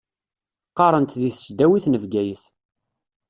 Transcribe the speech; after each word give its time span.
Qqaṛent 0.71 1.17
di 1.21 1.29
tesdawit 1.35 1.85
n 1.87 1.95
Bgayet. 2.03 2.43